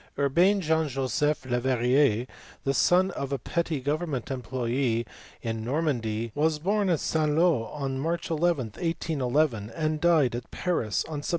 [0.17, 2.25] Urbain Jean Joseph Leverrier,
[2.63, 5.05] the son of a petty Government employe
[5.43, 11.05] in Normandy, was born at St L6 on March 11, 1811, and died at Paris
[11.07, 11.29] on Sept.